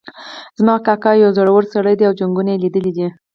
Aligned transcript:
زما 0.59 0.75
کاکا 0.85 1.11
یو 1.13 1.31
زړور 1.37 1.63
سړی 1.73 1.95
ده 1.97 2.03
او 2.07 2.17
جنګونه 2.19 2.49
یې 2.53 2.61
لیدلي 2.63 2.91
دي 2.97 3.07